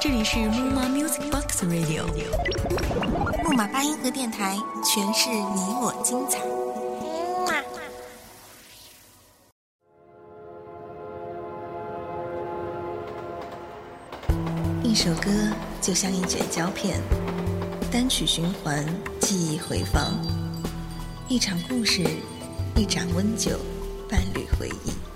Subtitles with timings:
[0.00, 2.06] 这里是木马 Music Box Radio，
[3.44, 6.38] 木马八音盒电台，诠释你我精彩。
[14.82, 15.30] 一首歌
[15.82, 16.98] 就像一卷胶片，
[17.92, 18.82] 单曲循环，
[19.20, 20.14] 记忆回放；
[21.28, 22.02] 一场故事，
[22.74, 23.50] 一盏温酒，
[24.08, 25.09] 伴侣回忆。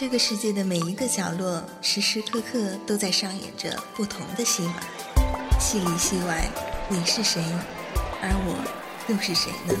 [0.00, 4.80] 这个世界的每一个角落，时时刻刻都在上演着不同的戏码，
[5.60, 6.48] 戏里戏外，
[6.88, 7.44] 你是谁，
[8.22, 8.56] 而我
[9.08, 9.74] 又是谁呢？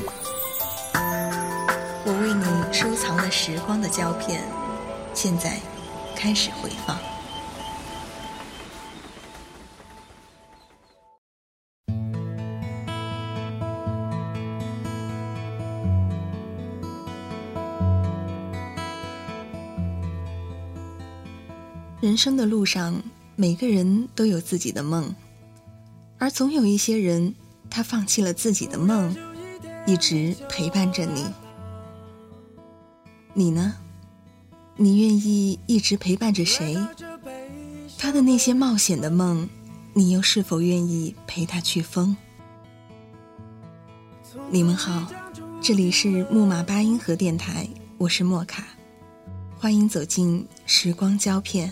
[2.04, 4.44] 我为你收藏了时光的胶片，
[5.14, 5.58] 现在
[6.14, 6.98] 开始回放。
[22.00, 23.02] 人生的路上，
[23.36, 25.14] 每个人都有自己的梦，
[26.16, 27.34] 而总有一些人，
[27.68, 29.14] 他放弃了自己的梦，
[29.86, 31.26] 一直陪伴着你。
[33.34, 33.74] 你呢？
[34.76, 36.74] 你愿意一直陪伴着谁？
[37.98, 39.46] 他的那些冒险的梦，
[39.92, 42.16] 你又是否愿意陪他去疯？
[44.50, 45.06] 你们好，
[45.60, 48.64] 这里是木马八音盒电台，我是莫卡，
[49.58, 51.70] 欢迎走进时光胶片。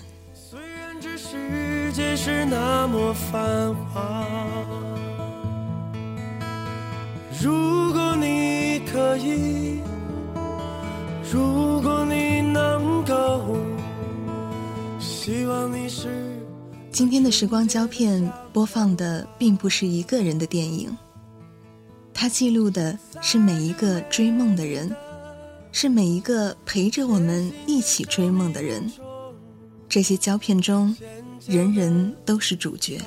[1.98, 4.24] 界是那么繁华。
[7.42, 9.80] 如果你可以，
[11.32, 13.56] 如果你能够，
[15.00, 16.06] 希望你是。
[16.92, 20.96] 今天的时光胶片播放的并不是一个人的电影，
[22.14, 24.94] 它记录的是每一个追梦的人，
[25.72, 28.88] 是每一个陪着我们一起追梦的人。
[29.88, 30.94] 这些胶片中。
[31.46, 33.00] 人人都是主角。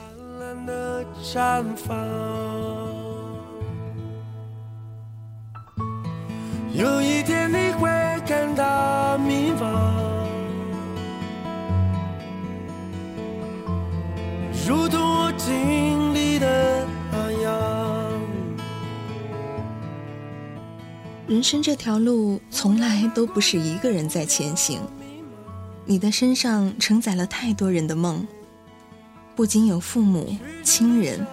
[6.73, 7.87] 有一天你会
[8.25, 10.25] 感到迷茫，
[14.67, 18.11] 如同我经历的那样。
[21.27, 24.79] 人生这条路从来都不是一个人在前行。
[25.85, 28.25] 你的身上承载了太多人的梦，
[29.35, 31.25] 不仅有父母亲人，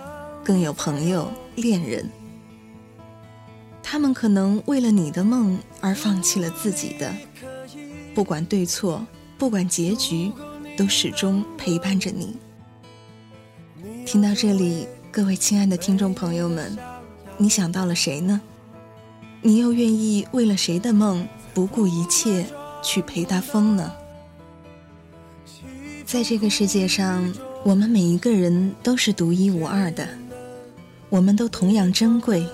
[0.42, 2.08] 更有朋友恋人。
[3.82, 7.12] 他们可能为了你的梦而放弃了自己的，
[8.14, 9.06] 不管对错，
[9.38, 10.32] 不管结局，
[10.76, 12.36] 都始终陪伴着你。
[14.04, 16.76] 听到这里，各位亲爱的听众朋友们，
[17.36, 18.40] 你想到了谁呢？
[19.42, 22.44] 你又愿意为了谁的梦不顾一切
[22.82, 23.92] 去陪他疯呢？
[26.08, 27.30] 在这个世界上，
[27.62, 30.08] 我们每一个人都是独一无二的，
[31.10, 32.48] 我们都同样珍贵，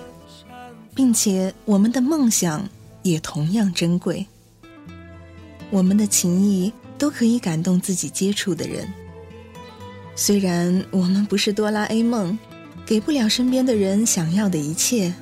[0.92, 2.68] 并且我们的梦想
[3.04, 4.26] 也同样珍贵。
[5.70, 8.92] 我们的情谊都可以感动自己接触的人。
[10.16, 12.36] 虽然我们不是哆啦 A 梦，
[12.84, 15.14] 给不了身边的人想要的一切，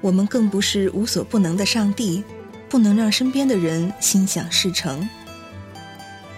[0.00, 2.24] 我们更不是无所不能的上帝，
[2.68, 5.08] 不能让身边的人心想事成。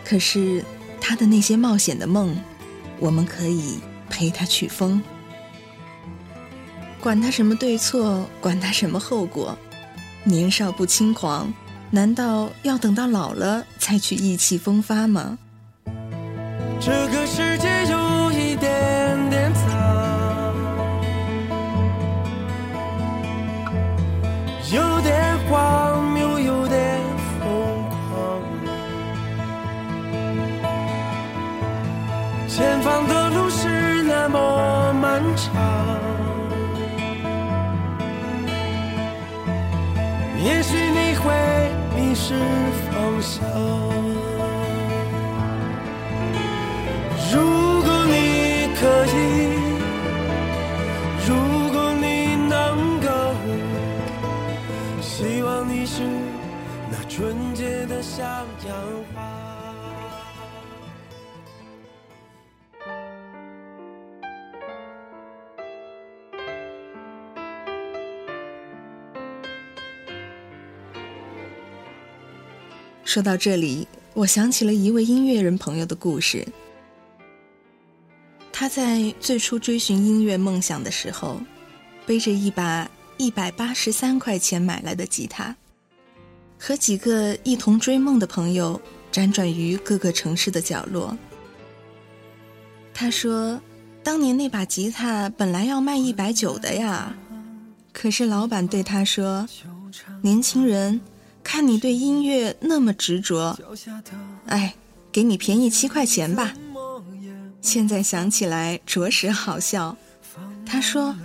[0.04, 0.62] 可是。
[1.00, 2.36] 他的那些冒险的梦，
[2.98, 5.02] 我们可以陪他去疯。
[7.00, 9.56] 管他什么对错，管他什么后果，
[10.24, 11.52] 年少不轻狂，
[11.90, 15.38] 难道要等到老了才去意气风发吗？
[16.80, 20.54] 这个世界有一点点脏，
[24.72, 25.97] 有点荒
[33.06, 35.52] 的路是那么漫长，
[40.42, 41.24] 也许你会
[41.94, 42.34] 迷失
[42.90, 43.44] 方向。
[47.30, 49.16] 如果你可以，
[51.26, 51.34] 如
[51.72, 53.08] 果你能够，
[55.00, 56.02] 希望你是
[56.90, 58.24] 那纯洁的向
[58.66, 58.74] 阳
[59.14, 59.57] 花。
[73.08, 76.46] 说到这里，我想起了一位音乐人朋友的故事。
[78.52, 81.40] 他在最初追寻音乐梦想的时候，
[82.04, 85.56] 背着一把一百八十三块钱买来的吉他，
[86.58, 88.78] 和几个一同追梦的朋友，
[89.10, 91.16] 辗转于各个城市的角落。
[92.92, 93.58] 他说
[94.04, 97.16] ：“当年那把吉他本来要卖一百九的呀，
[97.90, 99.48] 可是老板对他说
[100.20, 101.00] ：‘年轻人，
[101.50, 103.58] 看你对音乐那么执着，
[104.48, 104.74] 哎，
[105.10, 106.52] 给你便宜七块钱吧。’
[107.62, 109.96] 现在想起来着实好笑。
[110.66, 111.16] 他说：‘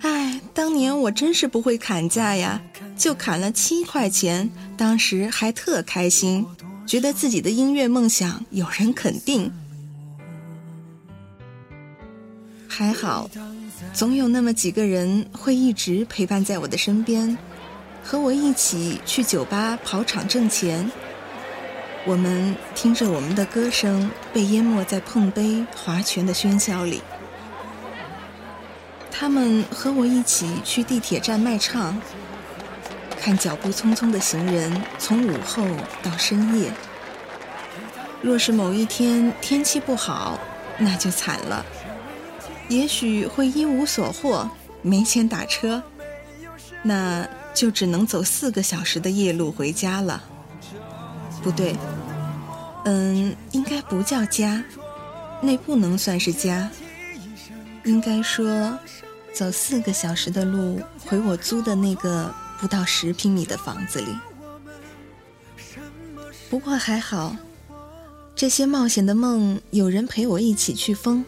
[0.00, 2.62] 哎，当年我真是不会砍价呀，
[2.96, 6.46] 就砍了七块钱，当时还特开心。’”
[6.88, 9.52] 觉得自己的音乐梦想有人肯定，
[12.66, 13.28] 还好，
[13.92, 17.36] 总有那么几个人会一直陪伴在我的身边，
[18.10, 20.90] 和我一起去酒吧跑场挣钱。
[22.06, 27.02] 我们听着我们的歌声被淹没在碰杯划拳的喧嚣里，
[29.10, 32.00] 他们和我一起去地铁站卖唱。
[33.20, 35.66] 看脚步匆匆的行人，从午后
[36.02, 36.72] 到深夜。
[38.22, 40.38] 若是某一天天气不好，
[40.78, 41.62] 那就惨了，
[42.70, 44.48] 也许会一无所获，
[44.80, 45.82] 没钱打车，
[46.82, 50.22] 那就只能走四个小时的夜路回家了。
[51.42, 51.76] 不对，
[52.84, 54.62] 嗯，应该不叫家，
[55.40, 56.70] 那不能算是家，
[57.84, 58.78] 应该说，
[59.32, 62.34] 走四个小时的路回我租的那个。
[62.60, 64.08] 不到十平米的房子里，
[66.50, 67.36] 不过还好，
[68.34, 71.24] 这些冒险的梦有人陪我一起去疯。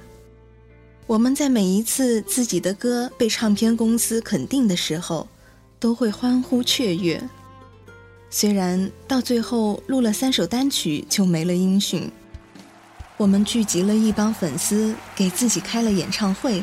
[1.07, 5.29] 我们在每一次自己的歌被唱片公司肯定的时候，
[5.81, 7.21] 都会欢呼雀跃。
[8.29, 12.09] 虽然到最后录了三首单曲就没了音讯，
[13.17, 16.63] 我们聚集了一帮粉丝，给自己开了演唱会，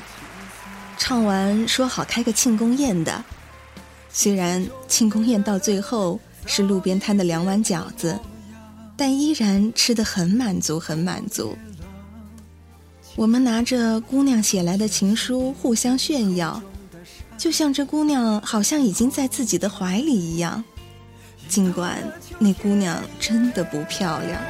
[0.98, 3.22] 唱完说好开个庆功宴的。
[4.10, 8.18] 虽然庆功宴到最后是路边摊的两碗饺子，
[8.96, 11.58] 但依然吃得很满足，很满足。
[13.16, 16.62] 我们拿着姑娘写来的情书互相炫耀，
[17.38, 20.64] 就像这姑娘好像已经在自己的怀里一样，
[21.48, 21.98] 尽管
[22.40, 24.42] 那姑娘真的不漂亮。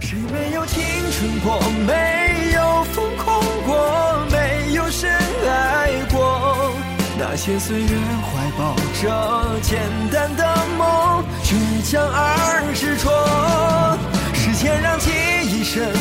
[0.00, 0.82] 谁没有青
[1.12, 5.08] 春过，没有疯狂过，没有深
[5.48, 6.74] 爱过？
[7.16, 9.80] 那些岁月，怀抱着简
[10.12, 10.44] 单的
[10.76, 11.54] 梦，倔
[11.88, 13.96] 强而执着，
[14.34, 15.10] 时间让记
[15.46, 15.93] 忆深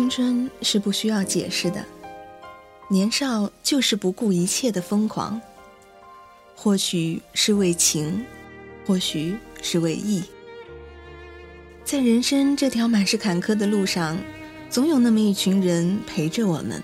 [0.00, 1.84] 青春是不需要解释的，
[2.88, 5.38] 年少就是不顾一切的疯狂。
[6.56, 8.24] 或许是为情，
[8.86, 10.22] 或许是为义，
[11.84, 14.16] 在人生这条满是坎坷的路上，
[14.70, 16.82] 总有那么一群人陪着我们，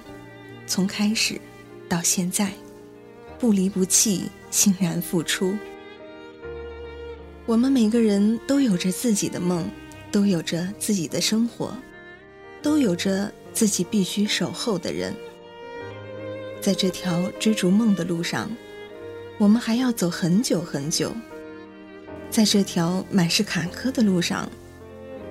[0.67, 1.41] 从开始
[1.89, 2.53] 到现在，
[3.39, 5.57] 不离不弃，欣然付出。
[7.47, 9.67] 我们每个人都有着自己的梦，
[10.13, 11.75] 都有着自己的生活。
[12.67, 15.15] 都有着自己必须守候的人，
[16.61, 18.51] 在这条追逐梦的路上，
[19.39, 21.15] 我们还要走很久很久。
[22.29, 24.51] 在这条满是坎坷的路上，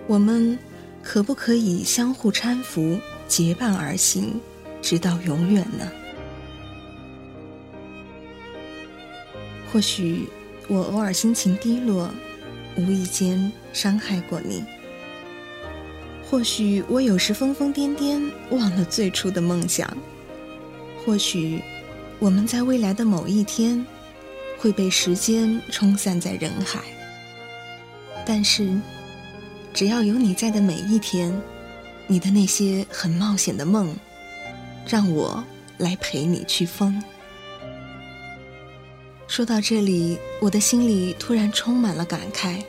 [0.08, 0.58] 我们
[1.04, 4.40] 可不可以相互搀扶，结伴而行，
[4.82, 5.92] 直到永远呢？
[9.74, 10.30] 或许
[10.70, 12.10] 我偶尔心情低落，
[12.78, 14.64] 无意间伤害过你。
[16.28, 19.96] 或许我有时疯疯癫癫，忘了最初的梦想。
[21.06, 21.62] 或许
[22.20, 23.86] 我们在未来的某一天
[24.58, 26.82] 会被时间冲散在人海。
[28.26, 28.76] 但是，
[29.72, 31.32] 只要有你在的每一天，
[32.08, 33.96] 你的那些很冒险的梦，
[34.88, 35.42] 让我
[35.78, 37.02] 来陪你去疯。
[39.28, 42.62] 说到这里，我的心里突然充满了感慨，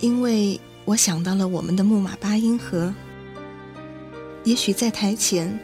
[0.00, 0.60] 因为。
[0.90, 2.92] 我想到了我们的木马八音盒。
[4.42, 5.56] 也许在台前，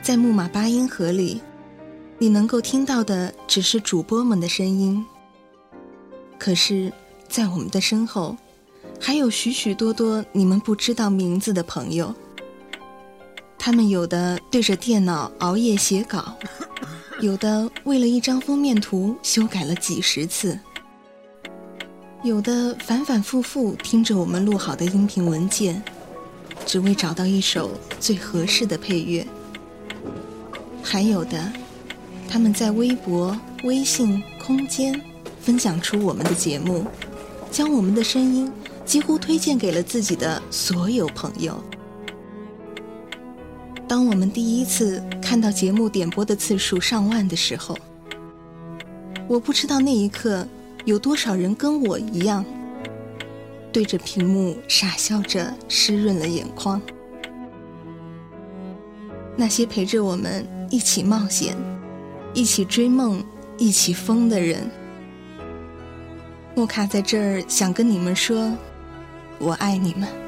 [0.00, 1.42] 在木马八音盒里，
[2.16, 5.04] 你能够听到的只是主播们的声音。
[6.38, 6.90] 可是，
[7.28, 8.38] 在我们的身后，
[8.98, 12.14] 还有许许多多你们不知道名字的朋友。
[13.58, 16.38] 他们有的对着电脑熬夜写稿，
[17.20, 20.58] 有的为了一张封面图修改了几十次，
[22.24, 25.82] 有的反反复复听着我们录好的音频文件，
[26.64, 29.26] 只为找到一首最合适的配乐。
[30.82, 31.52] 还有的，
[32.26, 34.98] 他们在微博、微信、空间
[35.38, 36.86] 分享出我们的节目，
[37.50, 38.50] 将我们的声音
[38.86, 41.62] 几乎推荐给了自己的所有朋友。
[43.86, 47.76] 当我们第一次看到节目点播的次数上万的时候，
[49.28, 50.48] 我不知道那一刻
[50.84, 52.44] 有多少人跟我一样，
[53.72, 56.80] 对着屏幕傻笑着，湿润了眼眶。
[59.36, 61.56] 那些陪着我们一起冒险、
[62.34, 63.24] 一起追梦、
[63.56, 64.70] 一起疯的人，
[66.54, 68.52] 莫卡在这儿想跟你们说，
[69.38, 70.23] 我爱你们。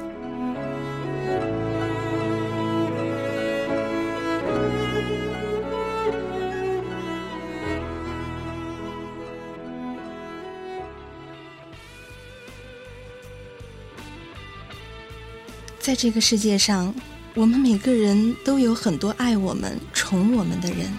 [15.87, 16.93] 在这个世界上。
[17.33, 20.91] 我们每个人都有很多爱我们、宠我们的人，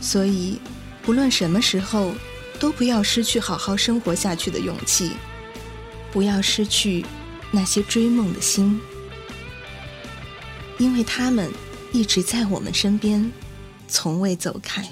[0.00, 0.58] 所以
[1.02, 2.12] 不论什么时候，
[2.58, 5.12] 都不要失去好好生活下去的勇气，
[6.10, 7.06] 不要失去
[7.52, 8.80] 那些追梦的心，
[10.78, 11.48] 因为他们
[11.92, 13.30] 一直在我们身边，
[13.86, 14.82] 从未走开。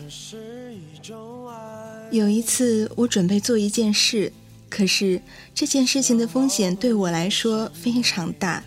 [2.12, 4.32] 有一次，我准备做一件事，
[4.68, 5.20] 可是
[5.54, 8.62] 这件事情的风险对我来说非常大。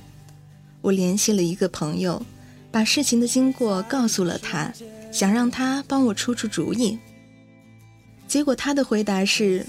[0.86, 2.24] 我联系了一个朋友，
[2.72, 4.72] 把事情的经过告诉了他，
[5.12, 6.96] 想让他帮我出出主意。
[8.28, 9.66] 结果他的回答是：“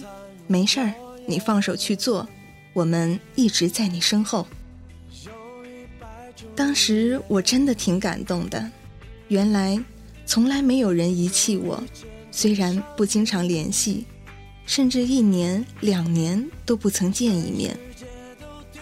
[0.47, 0.93] 没事儿，
[1.25, 2.29] 你放手去做，
[2.75, 4.47] 我们一直在你身后。”
[6.55, 8.71] 当时我真的挺感动的，
[9.29, 9.83] 原来
[10.27, 11.83] 从来没有人遗弃我，
[12.31, 14.05] 虽然不经常联系，
[14.67, 17.75] 甚至一年两年都不曾见一面，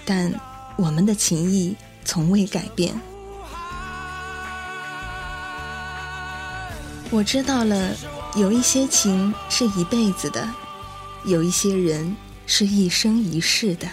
[0.05, 0.35] 但
[0.77, 1.77] 我们的情谊。
[2.05, 2.95] 从未改变。
[7.11, 7.97] 我知道了，
[8.35, 10.49] 有一些情是一辈子的，
[11.25, 13.89] 有一些人是一生一世的。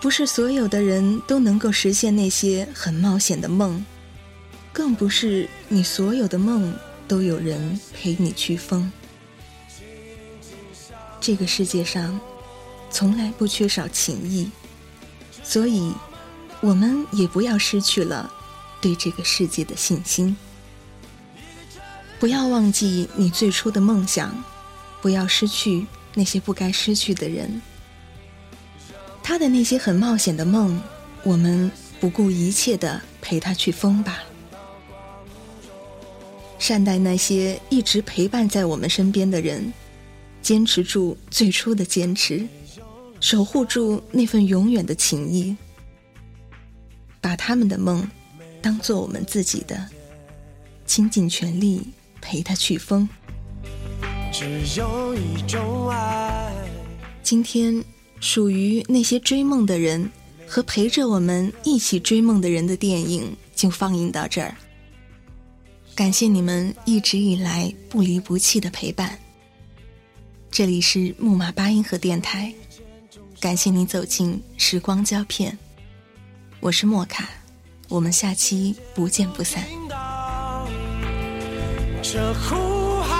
[0.00, 3.84] 不是所有的人都能够实现那些很冒险的梦，
[4.72, 6.74] 更不是你所有的梦
[7.06, 8.90] 都有人陪你去疯。
[11.20, 12.18] 这个世界上，
[12.90, 14.50] 从来不缺少情谊。
[15.42, 15.92] 所以，
[16.60, 18.32] 我们也不要失去了
[18.80, 20.36] 对这个世界的信心。
[22.18, 24.32] 不要忘记你最初的梦想，
[25.00, 27.60] 不要失去那些不该失去的人。
[29.22, 30.80] 他的那些很冒险的梦，
[31.24, 31.70] 我们
[32.00, 34.20] 不顾一切的陪他去疯吧。
[36.58, 39.72] 善待那些一直陪伴在我们身边的人，
[40.40, 42.46] 坚持住最初的坚持。
[43.22, 45.56] 守护住那份永远的情谊，
[47.20, 48.06] 把他们的梦
[48.60, 49.88] 当做我们自己的，
[50.86, 51.86] 倾尽全力
[52.20, 53.08] 陪他去疯。
[54.32, 54.44] 只
[54.76, 56.52] 有一种爱。
[57.22, 57.82] 今天
[58.18, 60.10] 属于那些追梦的人
[60.44, 64.52] 和陪着我们一起追梦的人的电影就放映到这儿。
[65.94, 69.16] 感谢你们一直以来不离不弃的陪伴。
[70.50, 72.52] 这里是木马八音盒电台。
[73.42, 75.58] 感谢你走进时光胶片，
[76.60, 77.28] 我是莫卡，
[77.88, 79.64] 我们下期不见不散。
[82.00, 83.18] 这呼喊，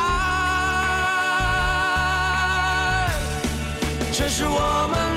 [4.13, 5.12] 这是我们。